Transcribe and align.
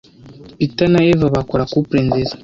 Peter 0.57 0.87
na 0.93 1.01
Eva 1.11 1.33
bakora 1.35 1.69
couple 1.71 1.99
nziza. 2.07 2.33